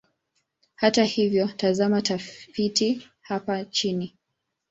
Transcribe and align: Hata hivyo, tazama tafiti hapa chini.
Hata 0.75 1.03
hivyo, 1.03 1.47
tazama 1.47 2.01
tafiti 2.01 3.07
hapa 3.21 3.65
chini. 3.65 4.15